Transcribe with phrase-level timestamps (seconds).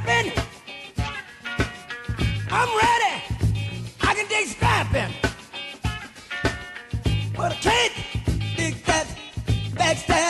[0.00, 0.32] scrapping.
[2.50, 3.22] I'm ready.
[4.02, 5.12] I can dig scrapping.
[7.36, 7.92] But I can't
[8.56, 9.06] dig that
[9.74, 10.29] backstabbing.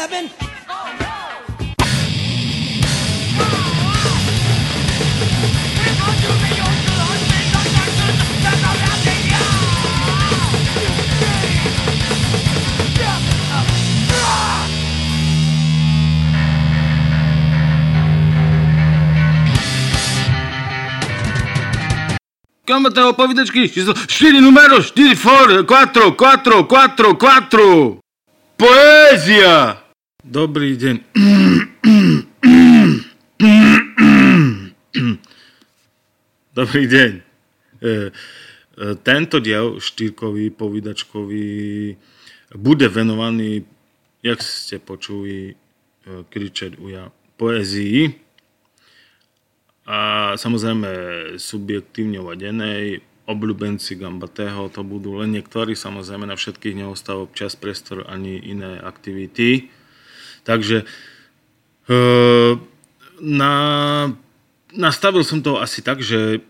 [22.71, 27.99] Chiamate opovidačky číslo 4 numero 4 4 4 4 4 4
[28.55, 29.83] Poézia!
[30.23, 30.97] Dobrý deň.
[36.55, 37.11] Dobrý deň.
[37.11, 37.23] E,
[37.83, 38.01] e,
[39.03, 41.51] Tento diel štýrkový, povidačkový
[42.55, 43.67] bude venovaný,
[44.23, 45.55] jak ste počuli, e,
[46.07, 48.30] kričať uja poézii
[49.89, 50.89] a samozrejme
[51.41, 53.01] subjektívne uvedenej,
[53.31, 59.71] obľúbenci Gambatého to budú len niektorí, samozrejme na všetkých neostáva čas, priestor ani iné aktivity.
[60.43, 61.97] Takže e,
[63.23, 63.55] na,
[64.75, 66.43] nastavil som to asi tak, že,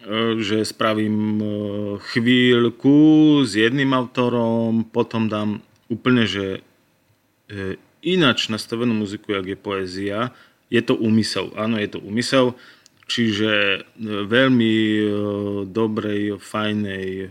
[0.00, 1.46] e, že spravím e,
[2.14, 2.96] chvíľku
[3.44, 5.60] s jedným autorom, potom dám
[5.92, 6.64] úplne, že
[8.00, 10.32] ináč nastavenú muziku, jak je poézia,
[10.74, 11.54] je to úmysel.
[11.54, 12.58] Áno, je to úmysel.
[13.06, 13.80] Čiže e,
[14.26, 15.04] veľmi e,
[15.70, 17.30] dobrej, fajnej,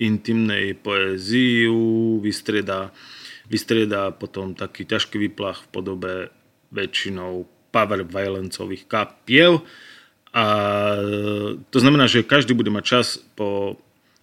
[0.00, 1.76] intimnej poéziu
[2.24, 2.90] vystrieda,
[3.52, 6.12] vystrieda potom taký ťažký výplach v podobe
[6.72, 9.60] väčšinou power violencových kapiel.
[10.32, 10.46] A
[10.96, 11.04] e,
[11.68, 13.76] to znamená, že každý bude mať čas po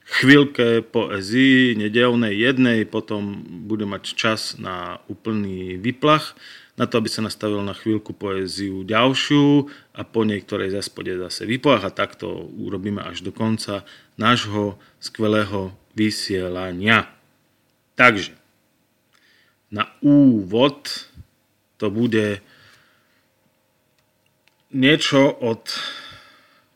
[0.09, 6.33] chvíľke poezii nedelnej jednej, potom bude mať čas na úplný výplach
[6.79, 11.19] na to, aby sa nastavil na chvíľku poéziu ďalšiu a po nej, ktorej zase pôjde
[11.19, 13.83] zase výplach a takto urobíme až do konca
[14.15, 17.11] nášho skvelého vysielania.
[17.99, 18.31] Takže,
[19.75, 21.11] na úvod
[21.75, 22.39] to bude
[24.71, 25.67] niečo od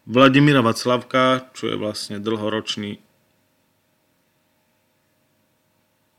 [0.04, 3.00] Vladimíra Vaclavka, čo je vlastne dlhoročný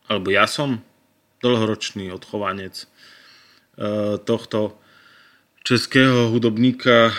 [0.05, 0.85] alebo ja som
[1.41, 2.89] dlhoročný odchovanec
[4.25, 4.79] tohto
[5.65, 7.11] českého hudobníka,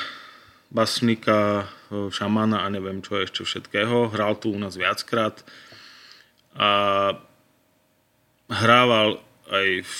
[0.71, 4.13] basníka, e, šamana a neviem čo ešte všetkého.
[4.13, 5.41] Hral tu u nás viackrát
[6.53, 6.69] a
[8.51, 9.97] hrával aj v,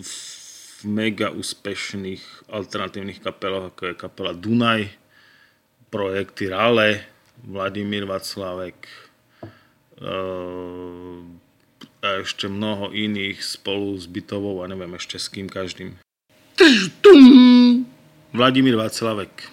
[0.00, 0.14] v
[0.88, 4.88] mega úspešných alternatívnych kapeloch, ako je kapela Dunaj,
[5.92, 7.04] projekty Rale,
[7.44, 8.88] Vladimír Vaclavek,
[10.00, 10.12] e,
[11.98, 15.98] a ešte mnoho iných spolu s bytovou a neviem ešte s kým každým.
[18.34, 19.50] Vladimír Václavek.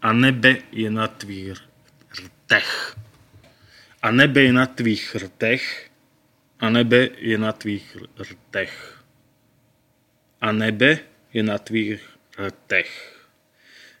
[0.00, 1.58] A nebe je na tvých
[2.14, 2.96] rtech.
[4.00, 5.64] A nebe je na tvých rtech.
[6.62, 7.86] A nebe je na tvých
[8.16, 8.74] rtech.
[10.38, 11.02] A nebe
[11.34, 12.00] je na tvých
[12.38, 12.90] rtech.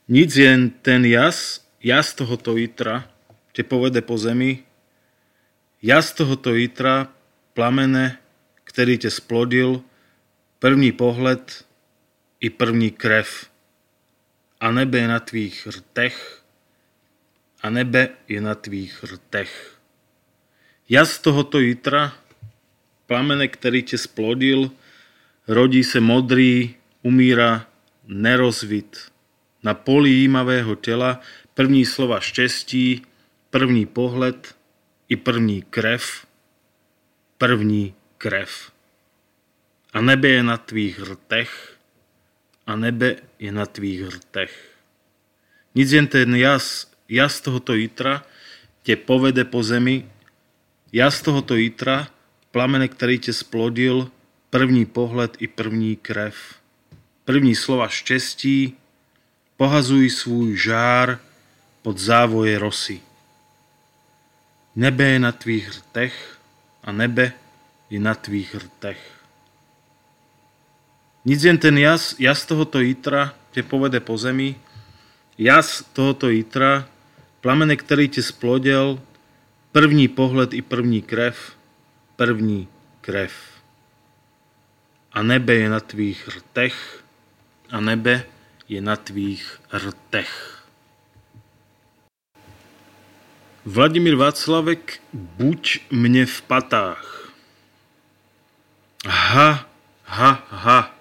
[0.08, 3.04] Nic jen ten jas, jas tohoto itra,
[3.52, 4.64] te povede po zemi,
[5.84, 7.17] jas tohoto itra
[7.58, 8.22] plamene,
[8.70, 9.82] ktorý te splodil,
[10.62, 11.66] první pohled
[12.38, 13.50] i první krev.
[14.62, 16.14] A nebe je na tvých rtech,
[17.58, 19.50] a nebe je na tvých rtech.
[20.86, 22.14] Jas tohoto jitra,
[23.10, 24.70] plamene, ktorý te splodil,
[25.50, 27.66] rodí se modrý, umíra
[28.06, 29.10] nerozvit.
[29.66, 31.18] Na poli jímavého tela
[31.58, 33.02] první slova štěstí,
[33.50, 34.54] první pohled
[35.10, 36.22] i první krev–
[37.38, 38.70] první krev.
[39.92, 41.78] A nebe je na tvých rtech,
[42.66, 44.52] a nebe je na tvých rtech.
[45.74, 48.26] Nic jen ten jas, jas tohoto jitra
[48.88, 50.08] te povede po zemi,
[50.96, 52.08] jas tohoto jitra,
[52.56, 54.08] plamene, ktorý te splodil,
[54.48, 56.56] první pohled i první krev.
[57.28, 58.80] První slova štěstí,
[59.60, 61.20] pohazuj svůj žár
[61.82, 63.00] pod závoje rosy.
[64.72, 66.37] Nebe je na tvých rtech,
[66.88, 67.36] a nebe
[67.92, 69.02] je na tvých rtech.
[71.28, 74.56] Nic jen ten jas, jas tohoto jitra te povede po zemi,
[75.36, 76.88] jas tohoto jitra,
[77.44, 78.96] plamene, ktorý te splodil,
[79.72, 81.36] první pohled i první krev,
[82.16, 82.68] první
[83.00, 83.32] krev.
[85.12, 87.04] A nebe je na tvých rtech,
[87.68, 88.24] a nebe
[88.68, 90.57] je na tvých rtech.
[93.66, 97.34] Vladimír Václavek, buď mne v patách.
[99.06, 99.66] Ha,
[100.04, 100.94] ha, ha.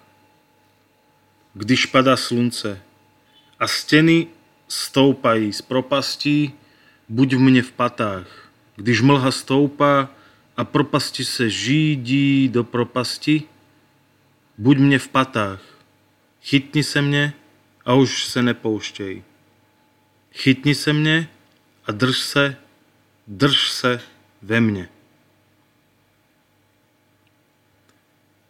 [1.53, 2.81] když padá slunce
[3.59, 4.27] a steny
[4.67, 6.53] stoupají z propastí,
[7.09, 8.49] buď mne v patách.
[8.75, 10.09] Když mlha stoupá
[10.57, 13.43] a propasti se žídí do propasti,
[14.57, 15.61] buď mne v patách.
[16.41, 17.33] Chytni se mne
[17.85, 19.23] a už se nepouštěj.
[20.33, 21.29] Chytni se mne
[21.87, 22.55] a drž se,
[23.27, 24.01] drž se
[24.41, 24.89] ve mne.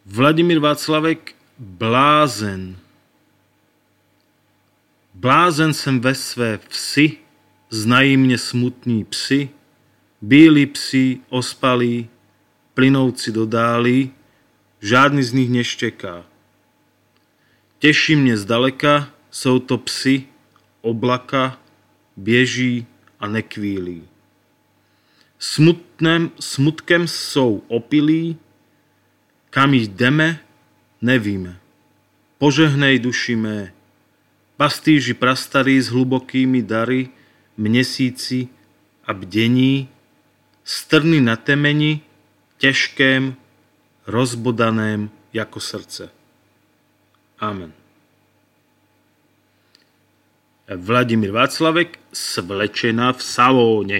[0.06, 2.78] Vladimír Václavek, blázen.
[5.13, 7.18] Blázen jsem ve své vsi,
[7.69, 9.50] znají mě smutní psy,
[10.22, 12.10] bílí psi, ospalí,
[12.74, 14.10] plynouci do dály,
[14.81, 16.25] žádný z nich neštěká.
[17.80, 20.25] Teší mě zdaleka, jsou to psy,
[20.81, 21.60] oblaka,
[22.16, 22.88] běží
[23.19, 24.04] a nekvílí.
[25.40, 28.38] Smutnem, smutkem jsou opilí,
[29.50, 30.40] kam jdeme,
[31.02, 31.60] nevíme.
[32.38, 33.74] Požehnej duši mé,
[34.58, 37.10] pastýži prastarí s hlubokými dary,
[37.58, 38.48] měsíci
[39.06, 39.90] a bdení,
[40.63, 42.02] strny na temeni,
[42.58, 43.36] těžkém,
[44.08, 46.10] rozbodaném jako srdce.
[47.40, 47.87] Amen.
[50.68, 54.00] Vladimír Václavek, svlečena v salóne.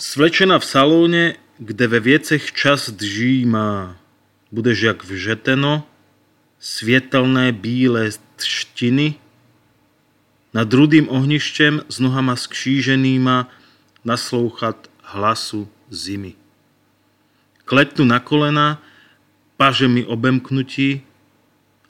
[0.00, 1.24] Svlečena v salóne,
[1.60, 4.00] kde ve věcech čas džímá.
[4.48, 5.84] Budeš jak vžeteno,
[6.56, 8.08] svietelné bílé
[8.40, 9.20] štiny,
[10.54, 13.52] nad rudým ohništěm s nohama skříženýma
[14.04, 16.34] naslouchat hlasu zimy.
[17.64, 18.80] Kletnu na kolena,
[19.56, 21.02] paže mi obemknutí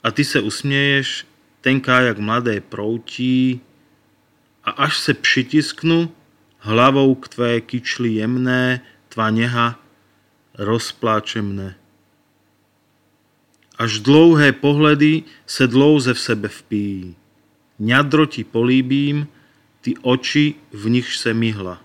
[0.02, 1.26] a ty se usměješ,
[1.64, 3.60] tenká jak mladé proutí
[4.64, 6.12] a až se přitisknu
[6.58, 9.80] hlavou k tvé kyčli jemné, tvá neha
[10.58, 11.76] rozpláče mne.
[13.78, 17.16] Až dlouhé pohledy se dlouze v sebe vpíjí.
[17.78, 19.26] Ňadro ti políbím,
[19.80, 21.80] ty oči, v nich se myhla.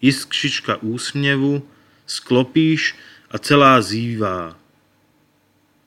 [0.00, 1.68] Iskřička úsměvu,
[2.06, 2.96] sklopíš
[3.30, 4.56] a celá zývá.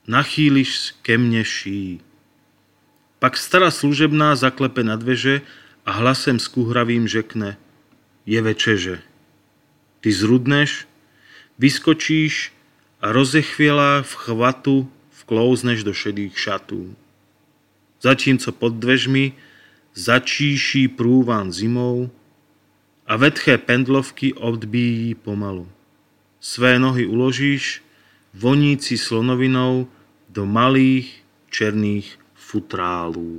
[0.06, 2.09] Nachýliš ke mne ší.
[3.20, 5.44] Pak stará služebná zaklepe na dveže
[5.86, 7.60] a hlasem skúhravým řekne
[8.26, 8.96] je večeže.
[10.00, 10.88] Ty zrudneš,
[11.60, 12.52] vyskočíš
[13.00, 14.76] a rozechvělá v chvatu
[15.12, 16.96] vklouzneš do šedých šatů
[18.00, 19.32] zatímco pod dveřmi
[19.94, 22.10] začíší prúvan zimou
[23.06, 25.68] a vetché pendlovky odbíjí pomalu.
[26.40, 27.82] Své nohy uložíš
[28.34, 29.88] voníci slonovinou
[30.28, 32.18] do malých černých
[32.50, 33.38] futralo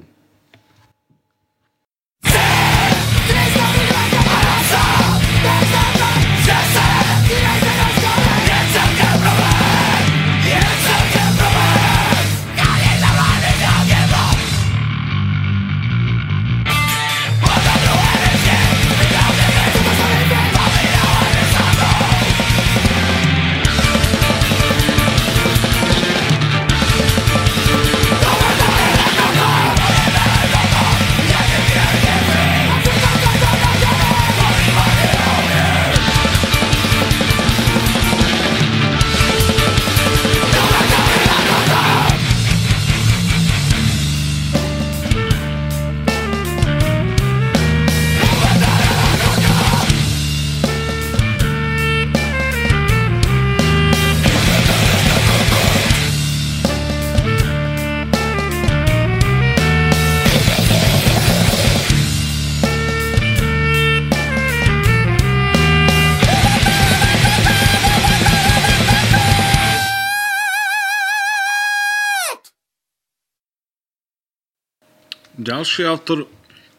[75.52, 76.32] Ďalší autor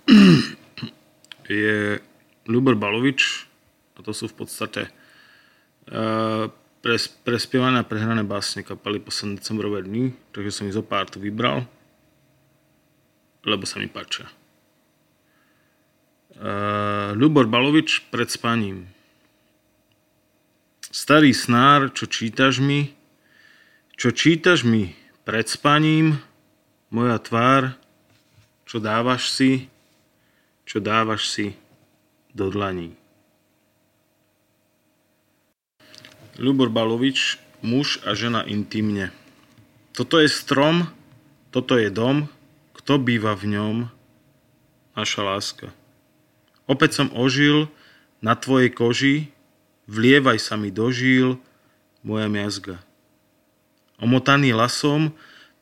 [1.44, 2.00] je
[2.48, 3.44] Ľubor Balovič
[3.92, 4.88] a to sú v podstate
[5.92, 6.48] uh,
[6.80, 11.20] pres, prespievané a prehrané básne kapely posledné decembrové dny, takže som ich zo pár tu
[11.20, 11.68] vybral,
[13.44, 14.24] lebo sa mi páčia.
[16.40, 18.88] Uh, Ľubor Balovič pred spaním.
[20.88, 22.96] Starý snár, čo čítaš mi,
[24.00, 24.96] čo čítaš mi
[25.28, 26.24] pred spaním,
[26.88, 27.81] moja tvár,
[28.72, 29.68] čo dávaš si,
[30.64, 31.52] čo dávaš si
[32.32, 32.96] do dlaní.
[36.40, 39.12] Ľubor Balovič, muž a žena intimne.
[39.92, 40.88] Toto je strom,
[41.52, 42.32] toto je dom,
[42.72, 43.76] kto býva v ňom?
[44.96, 45.68] Naša láska.
[46.64, 47.68] Opäť som ožil
[48.24, 49.16] na tvojej koži,
[49.84, 51.36] vlievaj sa mi do žíl,
[52.00, 52.80] moja miazga.
[54.00, 55.12] Omotaný lasom,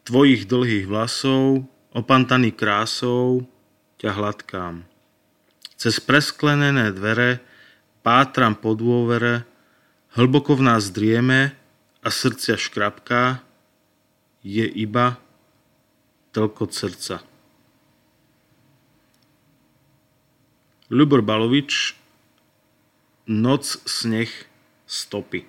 [0.07, 3.47] tvojich dlhých vlasov, opantaný krásou,
[3.99, 4.87] ťa hladkám.
[5.75, 7.42] Cez presklenené dvere
[8.04, 9.49] pátram po dôvere,
[10.14, 11.56] hlboko v nás drieme
[12.00, 13.42] a srdcia škrapká,
[14.40, 15.20] je iba
[16.32, 17.20] telkot srdca.
[20.90, 21.94] Ľubor Balovič
[23.30, 24.32] Noc, sneh,
[24.90, 25.47] stopy.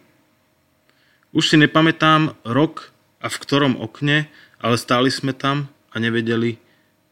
[1.33, 4.29] Už si nepamätám rok a v ktorom okne,
[4.61, 6.57] ale stáli sme tam a nevedeli,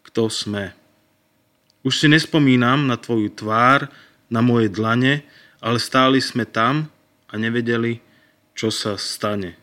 [0.08, 0.74] kto sme.
[1.84, 3.88] Už si nespomínam na tvoju tvár,
[4.28, 5.24] na moje dlane,
[5.60, 6.92] ale stáli sme tam
[7.28, 8.00] a nevedeli,
[8.56, 9.56] čo sa stane.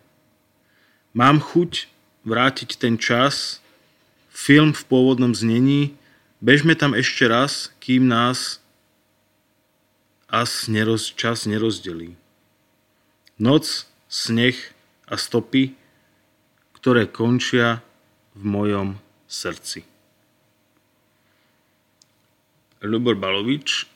[1.16, 1.88] Mám chuť
[2.24, 3.64] vrátiť ten čas,
[4.28, 5.96] film v pôvodnom znení,
[6.44, 8.60] bežme tam ešte raz, kým nás
[10.28, 12.18] as neroz, čas nerozdelí.
[13.40, 14.56] Noc, sneh
[15.06, 15.76] a stopy,
[16.76, 17.80] ktoré končia
[18.36, 18.88] v mojom
[19.26, 19.82] srdci.
[22.82, 23.90] Ľubor Balovič,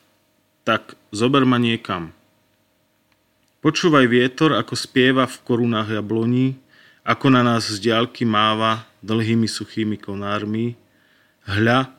[0.67, 2.11] tak zober ma niekam.
[3.61, 6.57] Počúvaj vietor, ako spieva v korunách jabloní,
[7.05, 10.77] ako na nás z diálky máva dlhými suchými konármi.
[11.45, 11.89] Hľa,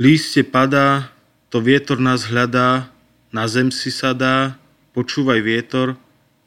[0.00, 1.12] líste padá,
[1.52, 2.88] to vietor nás hľadá,
[3.32, 4.56] na zem si sadá,
[4.92, 5.98] počúvaj vietor,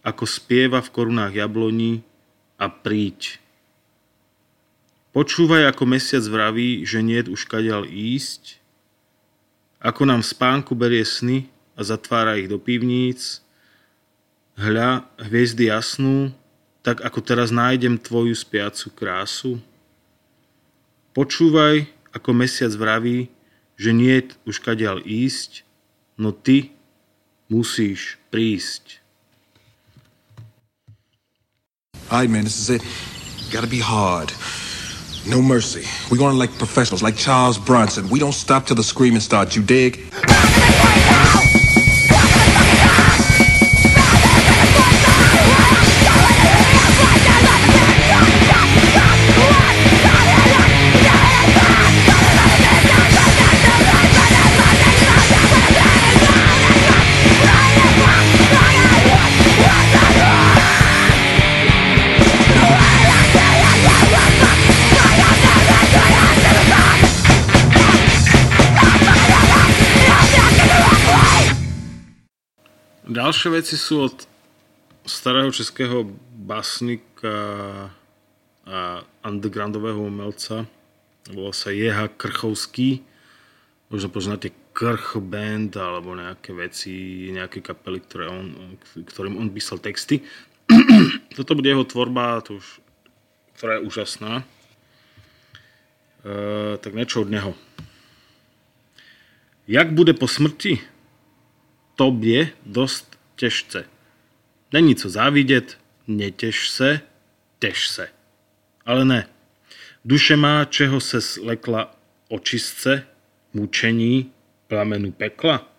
[0.04, 2.04] ako spieva v korunách jabloní
[2.60, 3.43] a príď.
[5.14, 8.58] Počúvaj, ako mesiac vraví, že nie už kadiaľ ísť,
[9.78, 11.46] ako nám v spánku berie sny
[11.78, 13.46] a zatvára ich do pivníc.
[14.58, 16.34] Hľa, hviezdy jasnú,
[16.82, 19.62] tak ako teraz nájdem tvoju spiacu krásu.
[21.14, 23.30] Počúvaj, ako mesiac vraví,
[23.78, 24.18] že nie
[24.50, 25.62] už kadiaľ ísť,
[26.18, 26.74] no ty
[27.54, 28.98] musíš prísť.
[32.10, 32.82] All right, man, this is it.
[33.54, 34.34] Gotta be hard.
[35.26, 35.86] No mercy.
[36.12, 38.10] We're going like professionals, like Charles Bronson.
[38.10, 40.14] We don't stop till the screaming starts, you dig?
[73.44, 74.24] Ďalšie veci sú od
[75.04, 77.36] starého českého basnika
[78.64, 80.64] a undergroundového umelca.
[81.28, 83.04] Volá sa Jeha Krchovský.
[83.92, 88.80] Možno poznáte Krch Band alebo nejaké veci, nejaké kapely, ktoré on,
[89.12, 90.24] ktorým on písal texty.
[91.36, 92.80] Toto bude jeho tvorba, to už,
[93.60, 94.48] ktorá je úžasná.
[96.24, 97.52] E, tak niečo od neho.
[99.68, 100.96] Jak bude po smrti?
[101.96, 103.13] tobě dost
[103.44, 103.86] těžce.
[104.72, 107.02] Není co závidět, netěž se,
[107.60, 108.10] tež se.
[108.86, 109.28] Ale ne.
[110.06, 111.96] Duše má, čeho se slekla
[112.28, 113.08] očistce,
[113.54, 114.32] mučení,
[114.68, 115.76] plamenu pekla.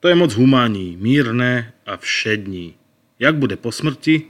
[0.00, 2.76] To je moc humání, mírné a všední.
[3.18, 4.22] Jak bude po smrti?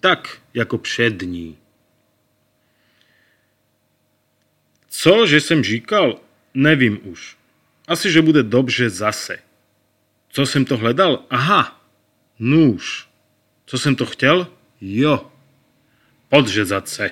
[0.00, 1.56] Tak, jako přední.
[4.88, 6.20] Co, že jsem říkal?
[6.54, 7.36] Nevím už.
[7.88, 9.45] Asi, že bude dobře zase.
[10.36, 11.24] Co jsem to hledal?
[11.30, 11.86] Aha,
[12.38, 13.08] nůž.
[13.66, 14.48] Co jsem to chtěl?
[14.80, 15.32] Jo,
[16.28, 17.10] podřezat se.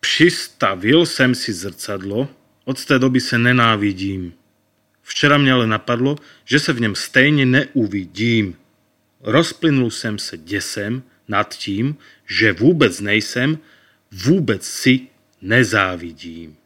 [0.00, 2.28] Přistavil jsem si zrcadlo,
[2.64, 4.34] od té doby se nenávidím.
[5.02, 8.56] Včera mě ale napadlo, že se v něm stejně neuvidím.
[9.20, 13.58] Rozplynul jsem se děsem nad tím, že vůbec nejsem,
[14.10, 15.00] vůbec si
[15.42, 16.56] nezávidím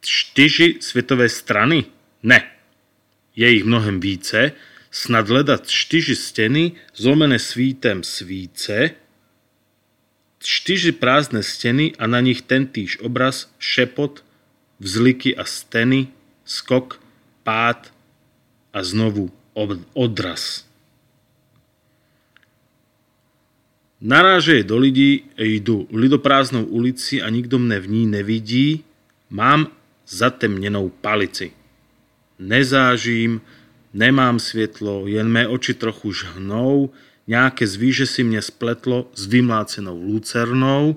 [0.00, 1.84] čtyři světové strany?
[2.22, 2.50] Ne.
[3.36, 4.52] Je jich mnohem více,
[4.90, 8.90] snad hledat čtyři stěny zlomené svítem svíce,
[10.38, 14.24] čtyři prázdné stěny a na nich tentýž obraz, šepot,
[14.80, 16.08] vzliky a steny,
[16.44, 17.00] skok,
[17.42, 17.94] pád
[18.72, 19.30] a znovu
[19.92, 20.70] odraz.
[24.00, 28.84] Narážeje do lidí, jdu lidoprázdnou ulici a nikdo mne v ní nevidí,
[29.30, 29.68] mám
[30.10, 31.52] zatemnenou palici.
[32.38, 33.40] Nezážím,
[33.94, 36.90] nemám světlo, jen mé oči trochu žhnou,
[37.26, 40.96] nějaké zvíže si mě spletlo s vymlácenou lucernou.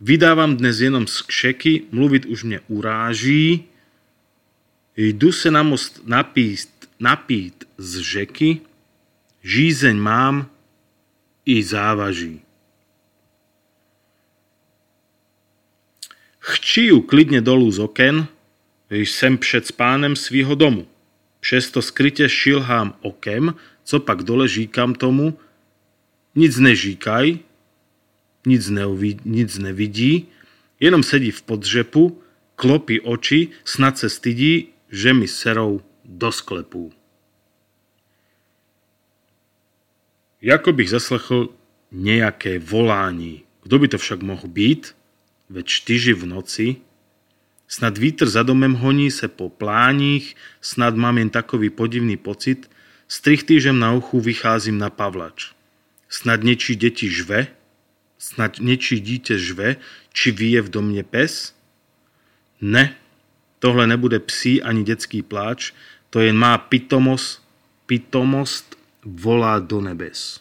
[0.00, 3.64] Vydávám dnes jenom skšeky, mluvit už mě uráží.
[4.96, 6.68] Jdu se na most napít,
[7.00, 8.60] napít z řeky,
[9.42, 10.50] Žízeň mám
[11.44, 12.42] i závaží.
[16.48, 18.26] Chčiju klidně dolů z oken,
[18.90, 20.86] jsem před spánem svýho domu.
[21.40, 25.38] Přesto skrytě šilhám okem, co pak dole říkám tomu,
[26.34, 27.38] nic nežíkaj,
[28.46, 30.28] nic, neuvidí, nic nevidí,
[30.80, 32.22] jenom sedí v podřepu,
[32.56, 36.92] klopí oči, snad se stydí, že mi serou do sklepu.
[40.40, 41.48] Jako bych zaslechl
[41.92, 43.44] nejaké volání.
[43.62, 44.97] Kdo by to však mohl být?
[45.48, 46.76] Veď štyži v noci.
[47.68, 52.70] Snad vítr za domem honí se po pláních, snad mám jen takový podivný pocit,
[53.08, 55.52] strich týžem na uchu vycházím na pavlač.
[56.08, 57.46] Snad něčí děti žve,
[58.18, 59.76] snad něčí dítě žve,
[60.12, 61.56] či vyje v domě pes?
[62.60, 62.96] Ne,
[63.58, 65.72] tohle nebude psí ani detský pláč,
[66.10, 67.48] to jen má pitomost,
[67.86, 70.40] pitomost volá do nebes.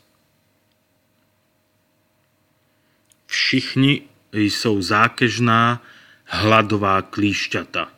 [3.25, 4.01] Všichni
[4.33, 5.83] jsou zákežná
[6.25, 7.91] hladová klíšťata.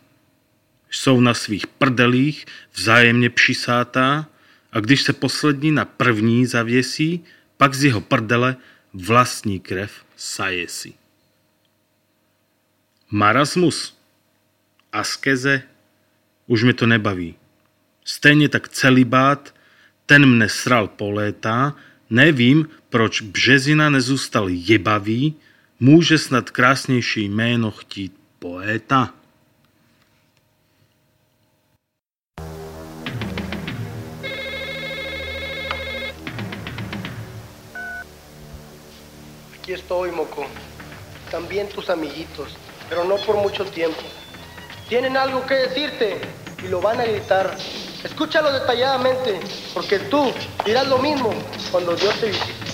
[0.92, 4.28] Jsou na svých prdelích vzájemně přisátá
[4.72, 7.24] a když se poslední na první zavěsí,
[7.58, 8.56] pak z jeho prdele
[8.94, 10.94] vlastní krev saje si.
[13.12, 13.98] Marasmus,
[14.92, 15.62] askeze,
[16.48, 17.36] už mi to nebaví.
[18.06, 19.56] Stejně tak celibát,
[20.06, 21.76] ten mne sral po léta,
[22.10, 25.36] nevím, proč Březina nezůstal jebavý,
[26.18, 26.50] snad
[27.00, 29.14] jméno chtít poéta?
[39.54, 40.46] Aquí estoy, Moco.
[41.32, 42.58] También tus amiguitos,
[42.90, 44.04] pero no por mucho tiempo.
[44.90, 46.20] Tienen algo que decirte
[46.62, 47.56] y lo van a gritar.
[48.04, 49.40] Escúchalo detalladamente,
[49.74, 50.34] porque tú
[50.66, 51.34] dirás lo mismo
[51.72, 52.69] cuando Dios te visite.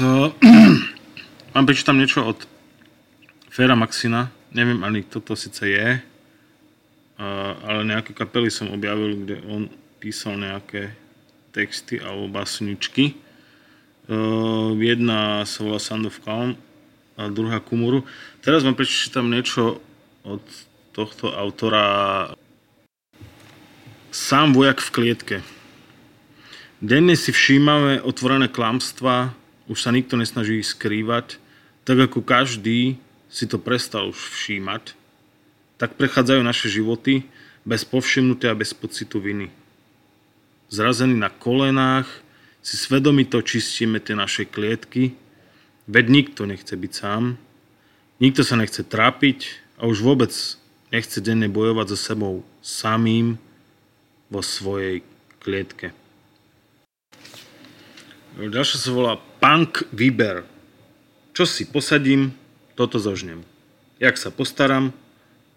[0.00, 2.38] Vám prečítam niečo od
[3.50, 4.30] Fera Maxina.
[4.54, 9.62] Neviem ani kto to síce je, uh, ale nejaké kapely som objavil, kde on
[9.98, 10.94] písal nejaké
[11.50, 13.18] texty alebo básničky.
[14.06, 16.58] Uh, jedna sa volá Sound of Calm
[17.18, 18.02] a druhá Kumuru.
[18.42, 19.78] Teraz vám prečítam niečo
[20.26, 20.42] od
[20.94, 22.30] tohto autora
[24.14, 25.36] Sám vojak v klietke.
[26.78, 29.34] Denne si všímame otvorené klamstva,
[29.68, 31.40] už sa nikto nesnaží skrývať,
[31.84, 32.96] tak ako každý
[33.28, 34.96] si to prestal už všímať,
[35.80, 37.26] tak prechádzajú naše životy
[37.66, 39.50] bez povšimnutia a bez pocitu viny.
[40.68, 42.08] Zrazení na kolenách,
[42.64, 45.12] si svedomito čistíme tie naše klietky,
[45.84, 47.36] veď nikto nechce byť sám,
[48.24, 50.32] nikto sa nechce trápiť a už vôbec
[50.88, 53.36] nechce denne bojovať so sebou samým
[54.32, 55.04] vo svojej
[55.44, 55.92] klietke.
[58.40, 59.14] Ďalšia sa volá
[59.44, 60.40] Punk Výber.
[61.36, 62.32] Čo si posadím,
[62.80, 63.44] toto zožnem.
[64.00, 64.96] Jak sa postaram,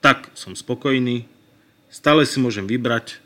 [0.04, 1.24] tak som spokojný.
[1.88, 3.18] Stále si môžem vybrať, e,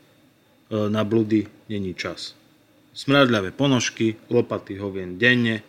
[0.86, 2.38] na blúdy není čas.
[2.94, 5.66] Smradľavé ponožky, lopaty hovien denne,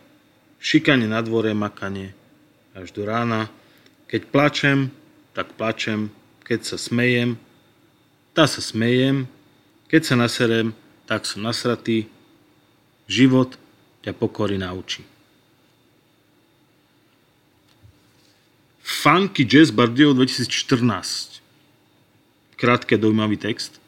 [0.62, 2.14] šikanie na dvore, makanie
[2.78, 3.50] až do rána.
[4.06, 4.94] Keď plačem,
[5.34, 6.14] tak plačem,
[6.46, 7.34] keď sa smejem,
[8.30, 9.26] tá sa smejem,
[9.90, 10.70] keď sa naserem,
[11.10, 12.06] tak som nasratý.
[13.10, 13.58] Život
[14.04, 15.00] ťa pokory naučí.
[18.84, 21.40] Funky Jazz Bardeo 2014.
[22.60, 23.80] Krátke dojímavý text.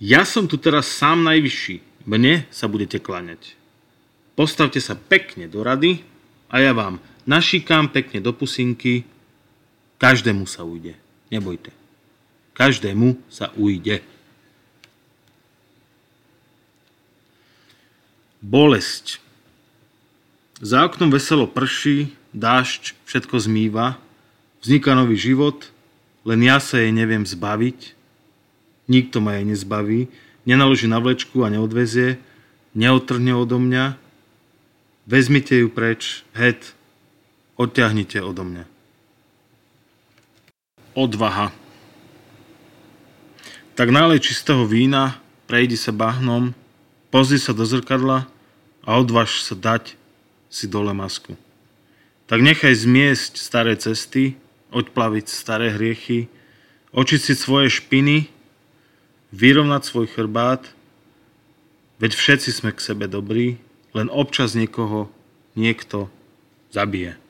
[0.00, 2.08] Ja som tu teraz sám najvyšší.
[2.08, 3.54] Mne sa budete klaňať.
[4.32, 6.00] Postavte sa pekne do rady
[6.48, 9.04] a ja vám našikám pekne do pusinky.
[10.00, 10.96] Každému sa ujde.
[11.28, 11.70] Nebojte.
[12.56, 14.00] Každému sa ujde.
[18.42, 19.22] Bolesť.
[20.58, 24.02] Za oknom veselo prší, dážď všetko zmýva,
[24.58, 25.70] vzniká nový život,
[26.26, 27.94] len ja sa jej neviem zbaviť.
[28.90, 30.10] Nikto ma jej nezbaví,
[30.42, 32.18] nenaloží na vlečku a neodvezie,
[32.74, 33.94] neotrhne odo mňa.
[35.06, 36.74] vezmite ju preč, het,
[37.54, 38.64] odťahnite odo mňa.
[40.98, 41.54] Odvaha.
[43.78, 46.58] Tak nálej čistého vína, prejdi sa bahnom,
[47.12, 48.24] pozri sa do zrkadla
[48.82, 49.94] a odvaž sa dať
[50.48, 51.36] si dole masku.
[52.26, 54.40] Tak nechaj zmiesť staré cesty,
[54.72, 56.32] odplaviť staré hriechy,
[56.96, 58.32] očistiť svoje špiny,
[59.36, 60.64] vyrovnať svoj chrbát,
[62.00, 63.60] veď všetci sme k sebe dobrí,
[63.92, 65.12] len občas niekoho
[65.52, 66.08] niekto
[66.72, 67.20] zabije.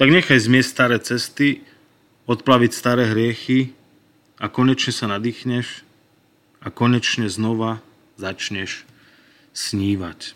[0.00, 1.60] Tak nechaj zmiesť staré cesty,
[2.24, 3.76] odplaviť staré hriechy
[4.40, 5.84] a konečne sa nadýchneš
[6.64, 7.84] a konečne znova
[8.16, 8.88] začneš
[9.52, 10.32] snívať.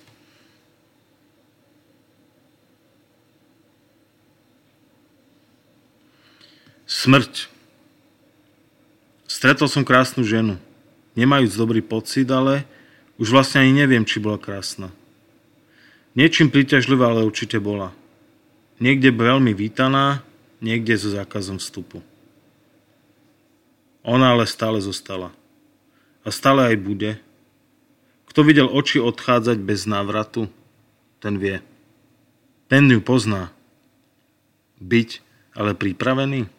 [6.88, 7.48] Smrť.
[9.28, 10.56] Stretol som krásnu ženu.
[11.16, 12.64] Nemajúc dobrý pocit, ale
[13.20, 14.88] už vlastne ani neviem, či bola krásna.
[16.16, 17.92] Niečím príťažlivá, ale určite bola.
[18.80, 20.24] Niekde veľmi vítaná,
[20.64, 22.00] niekde so zákazom vstupu.
[24.06, 25.34] Ona ale stále zostala.
[26.28, 27.16] A stále aj bude.
[28.28, 30.52] Kto videl oči odchádzať bez návratu,
[31.24, 31.64] ten vie.
[32.68, 33.48] Ten ju pozná.
[34.76, 35.24] Byť
[35.56, 36.52] ale pripravený?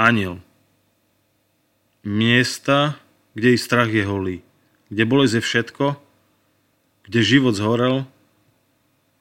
[0.00, 0.40] Aniel.
[2.00, 2.96] Miesta,
[3.36, 4.40] kde i strach je holý,
[4.88, 5.86] kde bolesť je všetko,
[7.04, 8.08] kde život zhorel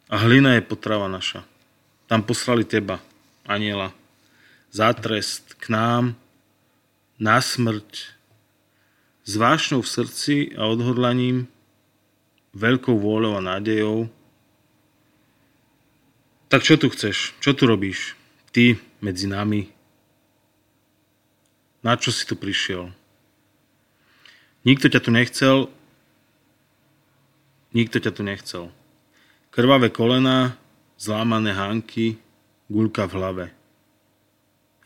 [0.08, 1.44] a hlina je potrava naša.
[2.08, 3.04] Tam poslali teba,
[3.44, 3.92] aniela,
[4.72, 6.16] za trest k nám,
[7.20, 8.18] na smrť,
[9.22, 11.46] s v srdci a odhodlaním,
[12.58, 14.10] veľkou vôľou a nádejou.
[16.50, 17.38] Tak čo tu chceš?
[17.40, 18.18] Čo tu robíš?
[18.52, 19.72] Ty medzi nami,
[21.82, 22.94] na čo si tu prišiel?
[24.62, 25.58] Nikto ťa tu nechcel,
[27.74, 28.64] nikto ťa tu nechcel.
[29.50, 30.54] Krvavé kolena,
[31.02, 32.22] zlámané hánky,
[32.70, 33.46] guľka v hlave.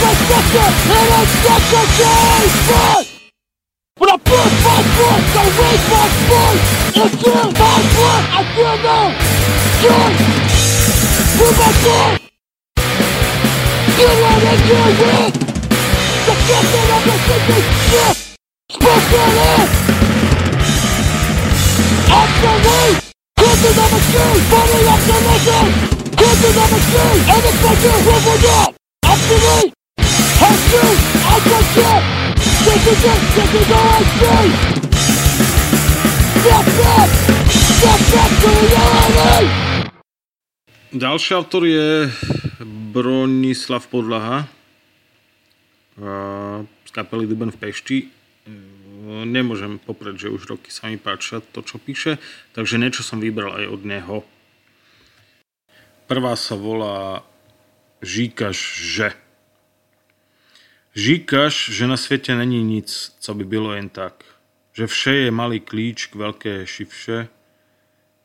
[0.00, 2.44] motherfucker, and I'm fucking gay,
[3.98, 6.56] When I push my foot, I raise my foot,
[7.00, 8.98] It's feel my foot, I feel no
[9.82, 10.12] good.
[11.36, 12.18] With my foot,
[13.96, 15.34] you wanna get with
[16.26, 18.16] the captain of the city, shit,
[18.68, 19.68] spoken it.
[22.16, 22.88] I'm the way,
[23.36, 25.70] captain of the street, body of the legend,
[26.20, 28.74] captain of the street, and the fucking river up.
[29.04, 29.75] Up to!
[38.56, 39.46] Reality!
[40.96, 42.08] Ďalší autor je
[42.94, 44.48] Bronislav Podlaha
[46.86, 47.98] z kapely Duben v Pešti
[49.06, 52.18] nemôžem poprieť, že už roky sa mi páčia to, čo píše,
[52.56, 54.16] takže niečo som vybral aj od neho.
[56.10, 57.22] Prvá sa volá
[58.02, 59.25] Žíkaš, že.
[60.96, 64.24] Žíkaš, že na svete není nic, co by bylo jen tak.
[64.72, 67.28] Že vše je malý klíč k veľké šivše,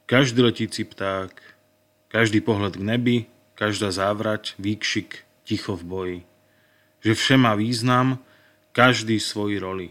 [0.08, 1.36] každý letící pták,
[2.08, 3.18] každý pohled k nebi,
[3.60, 6.20] každá závrať, výkšik, ticho v boji.
[7.04, 8.24] Že vše má význam,
[8.72, 9.90] každý svoji roli.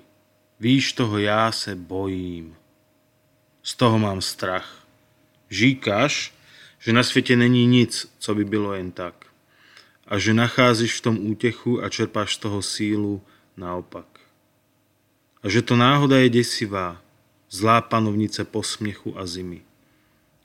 [0.61, 2.57] Víš, toho já se bojím.
[3.63, 4.89] Z toho mám strach.
[5.51, 6.33] Žíkáš,
[6.81, 9.30] že na světě není nic, co by bylo jen tak.
[10.11, 13.23] A že nacházíš v tom útechu a čerpáš z toho sílu
[13.57, 14.07] naopak.
[15.43, 17.03] A že to náhoda je desivá,
[17.51, 19.63] zlá panovnice posměchu a zimy.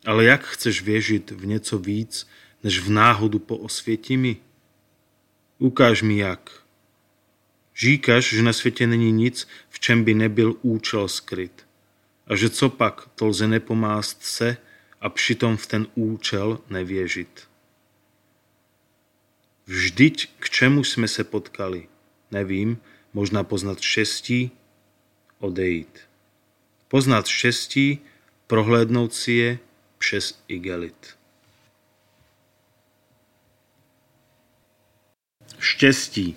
[0.05, 2.27] Ale jak chceš věžit v něco víc,
[2.63, 4.37] než v náhodu po osvětimi?
[5.57, 6.51] Ukáž mi jak.
[7.77, 11.65] Říkáš, že na světě není nic, v čem by nebyl účel skryt.
[12.27, 14.57] a že co pak to lze nepomást se
[15.01, 17.47] a přitom v ten účel nevěžit.
[19.67, 21.87] Vždyť k čemu jsme se potkali?
[22.31, 22.77] Nevím,
[23.13, 24.51] možná poznat štěstí,
[25.39, 25.99] odejít.
[26.87, 27.99] Poznat štěstí,
[28.47, 29.59] prohlédnout si je
[29.97, 31.17] přes igelit.
[35.59, 36.35] Štěstí.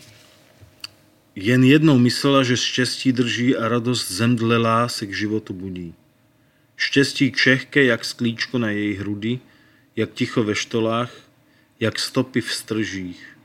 [1.34, 5.94] Jen jednou myslela, že štěstí drží a radost zemdlelá se k životu budí.
[6.76, 9.40] Štěstí křehké, jak sklíčko na její hrudi,
[9.96, 11.27] jak ticho ve štolách,
[11.80, 13.38] jak stopy v stržích.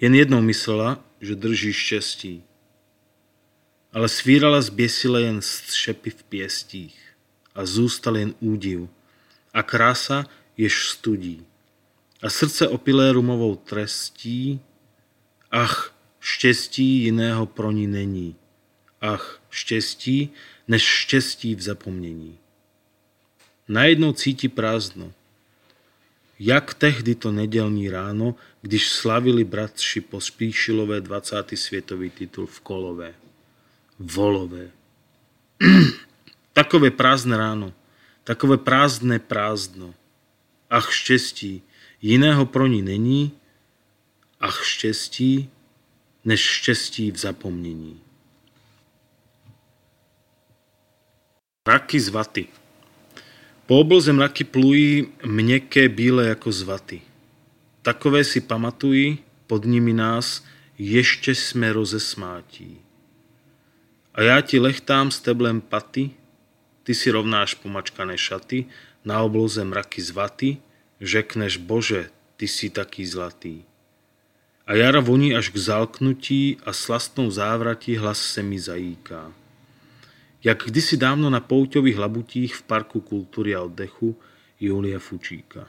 [0.00, 2.42] Jen jednou myslela, že drží štěstí.
[3.92, 7.16] Ale svírala zběsile jen střepy v pěstích
[7.54, 8.80] a zůstal jen údiv
[9.54, 10.24] a krása
[10.56, 11.46] jež studí.
[12.22, 14.60] A srdce opilé rumovou trestí,
[15.50, 18.36] ach, štěstí jiného pro ní není.
[19.00, 20.30] Ach, štěstí,
[20.68, 22.38] než štěstí v zapomnění.
[23.68, 25.12] Najednou cítí prázdno.
[26.38, 31.36] Jak tehdy to nedělní ráno, když slavili bratři Pospíšilové 20.
[31.54, 33.14] světový titul v Kolové.
[33.98, 34.70] Volové.
[36.52, 37.72] Takové prázdné ráno.
[38.24, 39.94] Takové prázdné prázdno.
[40.70, 41.62] Ach štěstí,
[42.02, 43.32] jiného pro ní není.
[44.40, 45.50] Ach štěstí,
[46.24, 48.00] než štěstí v zapomnění.
[51.66, 52.48] Raky z vaty.
[53.66, 57.02] Po obloze mraky plují měkké bílé jako z vaty.
[57.82, 60.44] Takové si pamatují, pod nimi nás
[60.78, 62.78] ještě jsme rozesmátí.
[64.14, 66.10] A já ti lechtám s teblem paty,
[66.82, 68.64] ty si rovnáš pomačkané šaty,
[69.04, 70.14] na obloze mraky z
[71.00, 73.62] řekneš Bože, ty si taký zlatý.
[74.66, 79.32] A jara voní až k zalknutí a slastnou závratí hlas se mi zajíká.
[80.46, 84.14] Jak kdysi dávno na pouťových labutích v Parku kultury a oddechu
[84.60, 85.66] Julia Fučíka.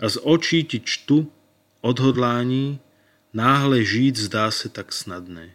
[0.00, 1.32] A z očí ti čtu
[1.80, 2.80] odhodlání,
[3.32, 5.54] náhle žít zdá se tak snadné.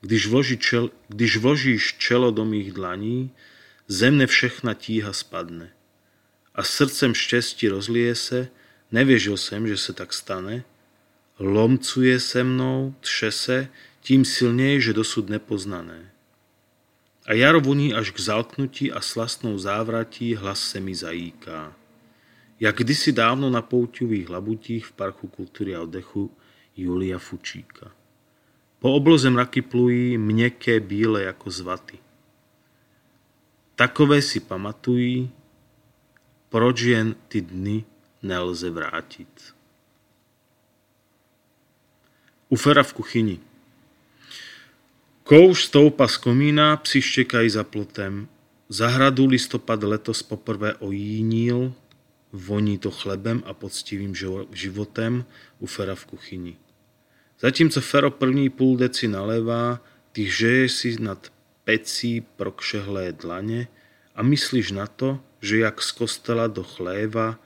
[0.00, 3.30] Když, vloží čel, když vložíš čelo do mých dlaní,
[3.88, 5.74] ze mne všechna tíha spadne.
[6.54, 8.48] A srdcem štěstí rozlije se,
[8.92, 10.64] nevěřil jsem, že se tak stane,
[11.38, 13.68] lomcuje se mnou, tře se,
[14.00, 16.09] tím silněji, že dosud nepoznané.
[17.30, 21.76] A jar voní až k zalknutí a slastnou závratí hlas se mi zajíká.
[22.60, 26.30] Jak kdysi dávno na pouťových labutích v Parku kultury a oddechu
[26.76, 27.90] Julia Fučíka.
[28.78, 31.98] Po obloze mraky plují měkké bíle jako zvaty.
[33.74, 35.30] Takové si pamatují,
[36.48, 37.84] proč jen ty dny
[38.22, 39.54] nelze vrátit.
[42.48, 43.49] U v kuchyni.
[45.30, 48.28] Kouš stoupa z komína, psi štěkají za plotem.
[48.68, 51.72] Zahradu listopad letos poprvé ojínil,
[52.32, 54.14] voní to chlebem a poctivým
[54.52, 55.24] životem
[55.58, 56.56] u Fera v kuchyni.
[57.40, 59.80] Zatímco Fero první půl deci nalévá,
[60.12, 61.32] ty hřeješ si nad
[61.64, 63.68] pecí prokšehlé dlane
[64.14, 67.38] a myslíš na to, že jak z kostela do chléva,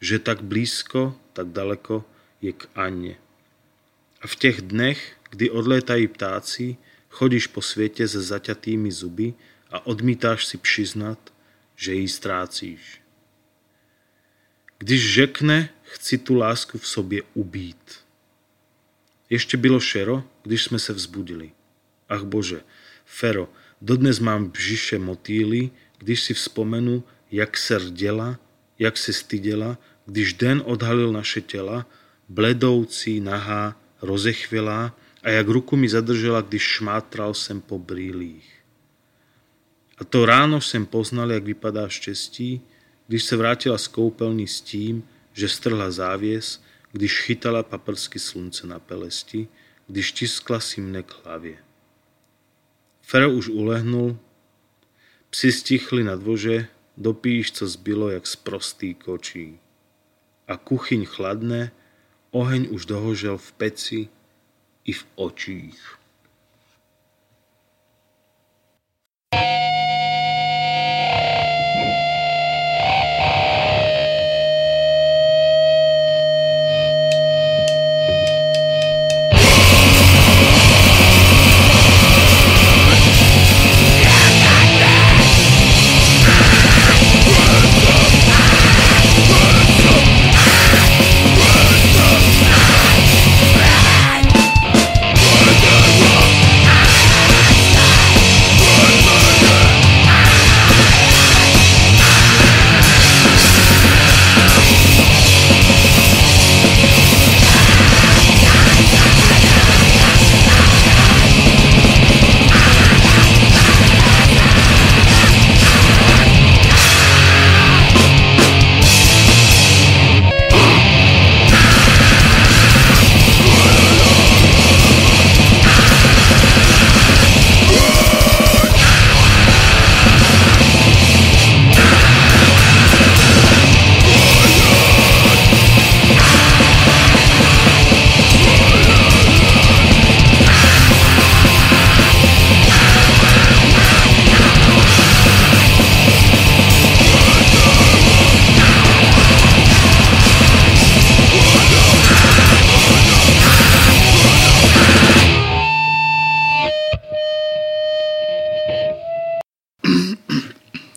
[0.00, 2.04] že tak blízko, tak daleko
[2.40, 3.14] je k Anne.
[4.22, 6.76] A v těch dnech, kdy odlétají ptáci,
[7.12, 9.34] chodíš po světě se zaťatými zuby
[9.70, 11.32] a odmítáš si přiznat,
[11.76, 13.00] že ji ztrácíš.
[14.78, 18.00] Když řekne, chci tu lásku v sobě ubít.
[19.30, 21.52] Ještě bylo šero, když jsme se vzbudili.
[22.08, 22.60] Ach bože,
[23.04, 23.48] Fero,
[23.80, 28.38] dodnes mám břiše motýly, když si vzpomenu, jak se rděla,
[28.78, 31.86] jak se styděla, když den odhalil naše těla,
[32.28, 38.62] bledoucí, nahá, rozechvělá a jak ruku mi zadržela, když šmátral jsem po brýlích.
[39.98, 42.60] A to ráno jsem poznal, jak vypadá štěstí,
[43.06, 48.78] když se vrátila z koupelny s tím, že strhla závěs, když chytala paprsky slunce na
[48.78, 49.48] pelesti,
[49.86, 51.56] když tiskla si mne k hlavě.
[53.02, 54.18] Fero už ulehnul,
[55.30, 59.58] psi stichli na dvože, dopíš, co zbylo, jak z prostý kočí.
[60.48, 61.70] A kuchyň chladné,
[62.30, 64.08] oheň už dohožel v peci
[64.84, 66.01] i v očích.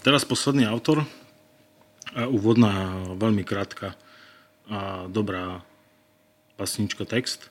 [0.05, 1.01] Teraz posledný autor
[2.13, 3.97] a úvodná veľmi krátka
[4.69, 5.65] a dobrá
[6.61, 7.49] pasnička text.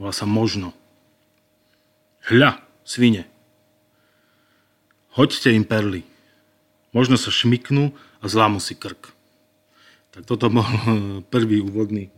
[0.00, 0.72] Volá sa Možno.
[2.24, 3.28] Hľa, svine.
[5.12, 6.08] Hoďte im perly.
[6.96, 7.92] Možno sa šmiknú
[8.24, 9.12] a zlámu si krk.
[10.16, 10.64] Tak toto bol
[11.34, 12.08] prvý úvodný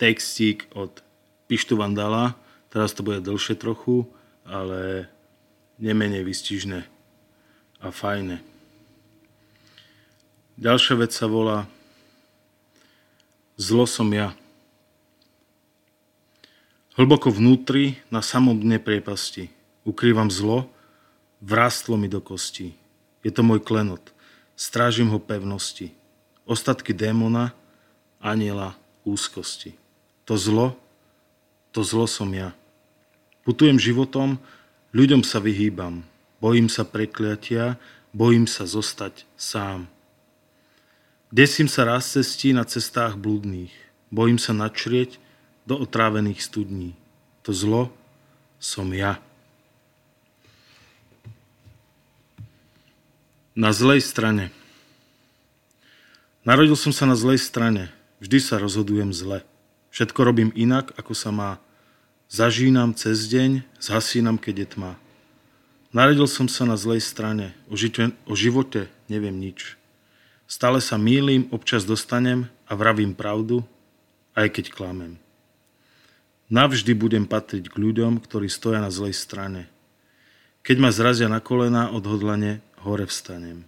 [0.00, 1.04] textík od
[1.52, 2.32] Pištu Vandala.
[2.72, 4.08] Teraz to bude dlhšie trochu,
[4.48, 5.04] ale
[5.76, 6.93] nemenej vystižné
[7.84, 8.40] a fajné.
[10.56, 11.68] Ďalšia vec sa volá
[13.54, 14.34] Zlo som ja.
[16.98, 19.46] Hlboko vnútri, na samom dne priepasti,
[19.86, 20.66] ukrývam zlo,
[21.38, 22.74] vrástlo mi do kosti.
[23.22, 24.10] Je to môj klenot,
[24.58, 25.94] strážim ho pevnosti.
[26.50, 27.54] Ostatky démona,
[28.18, 28.74] aniela,
[29.06, 29.78] úzkosti.
[30.26, 30.74] To zlo,
[31.70, 32.50] to zlo som ja.
[33.46, 34.40] Putujem životom,
[34.90, 36.02] ľuďom sa vyhýbam.
[36.44, 37.80] Bojím sa prekliatia,
[38.12, 39.88] bojím sa zostať sám.
[41.32, 43.72] Desím sa raz cestí na cestách blúdnych.
[44.12, 45.16] Bojím sa načrieť
[45.64, 46.92] do otrávených studní.
[47.48, 47.88] To zlo
[48.60, 49.24] som ja.
[53.56, 54.52] Na zlej strane.
[56.44, 57.88] Narodil som sa na zlej strane.
[58.20, 59.40] Vždy sa rozhodujem zle.
[59.96, 61.56] Všetko robím inak, ako sa má.
[62.28, 64.92] Zažínam cez deň, zhasínam, keď je tma.
[65.94, 67.54] Narodil som sa na zlej strane.
[67.70, 69.78] O, žite, o živote neviem nič.
[70.50, 73.62] Stále sa mýlim, občas dostanem a vravím pravdu,
[74.34, 75.22] aj keď klamem.
[76.50, 79.70] Navždy budem patriť k ľuďom, ktorí stoja na zlej strane.
[80.66, 83.62] Keď ma zrazia na kolena, odhodlane hore vstanem.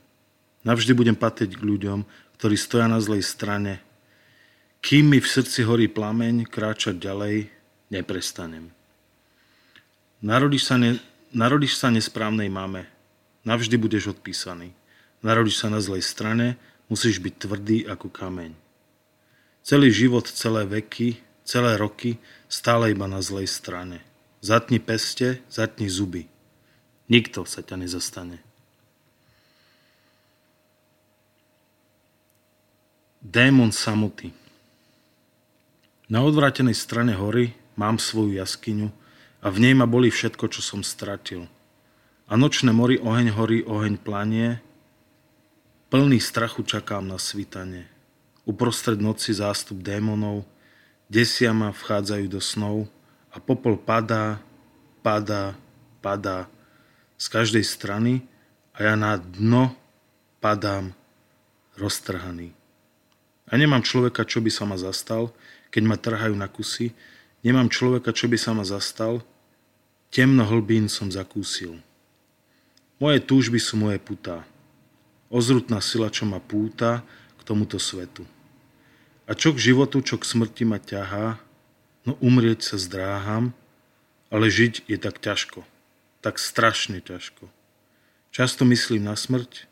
[0.67, 2.03] Navždy budem patriť k ľuďom,
[2.43, 3.79] ktorí stoja na zlej strane.
[4.83, 7.49] Kým mi v srdci horí plameň, kráčať ďalej
[7.95, 8.75] neprestanem.
[10.21, 10.99] Narodíš sa, ne,
[11.37, 12.89] narodíš sa nesprávnej mame.
[13.45, 14.73] Navždy budeš odpísaný.
[15.21, 16.57] Narodíš sa na zlej strane,
[16.89, 18.57] musíš byť tvrdý ako kameň.
[19.61, 22.17] Celý život, celé veky, celé roky
[22.49, 24.01] stále iba na zlej strane.
[24.41, 26.25] Zatni peste, zatni zuby.
[27.13, 28.41] Nikto sa ťa nezastane.
[33.21, 34.31] Démon samoty.
[36.07, 39.06] Na odvrátenej strane hory mám svoju jaskyňu
[39.47, 41.47] a v nej ma boli všetko, čo som stratil.
[42.27, 44.59] A nočné mori oheň horí, oheň planie,
[45.87, 47.87] Plný strachu čakám na svitanie.
[48.43, 50.43] Uprostred noci zástup démonov,
[51.07, 52.91] desia ma, vchádzajú do snov
[53.31, 54.43] a popol padá,
[55.07, 55.55] padá,
[56.03, 56.51] padá
[57.15, 58.27] z každej strany
[58.75, 59.79] a ja na dno
[60.43, 60.91] padám
[61.79, 62.51] roztrhaný.
[63.47, 65.31] A nemám človeka, čo by sa ma zastal,
[65.71, 66.91] keď ma trhajú na kusy,
[67.47, 69.23] nemám človeka, čo by sa ma zastal,
[70.11, 71.79] temno hlbín som zakúsil.
[72.97, 74.47] Moje túžby sú moje putá
[75.31, 77.03] ozrutná sila, čo ma púta
[77.39, 78.27] k tomuto svetu.
[79.27, 81.43] A čo k životu, čo k smrti ma ťahá,
[82.07, 83.51] no umrieť sa zdráham,
[84.31, 85.67] ale žiť je tak ťažko,
[86.23, 87.51] tak strašne ťažko.
[88.31, 89.67] Často myslím na smrť,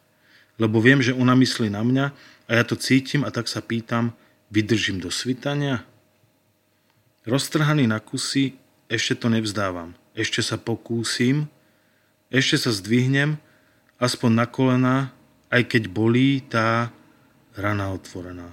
[0.59, 2.07] lebo viem, že ona myslí na mňa
[2.47, 4.15] a ja to cítim a tak sa pýtam,
[4.51, 5.87] vydržím do svitania?
[7.27, 8.59] Roztrhaný na kusy,
[8.91, 9.95] ešte to nevzdávam.
[10.15, 11.51] Ešte sa pokúsim,
[12.31, 13.37] ešte sa zdvihnem,
[13.99, 14.97] aspoň na kolená
[15.55, 16.91] aj keď bolí tá
[17.55, 18.51] rana otvorená.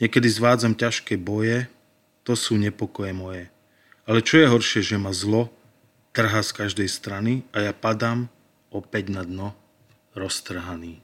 [0.00, 1.68] Niekedy zvádzam ťažké boje,
[2.24, 3.44] to sú nepokoje moje.
[4.08, 5.52] Ale čo je horšie, že ma zlo
[6.16, 8.32] trhá z každej strany a ja padám
[8.72, 9.52] opäť na dno
[10.16, 11.03] roztrhaný.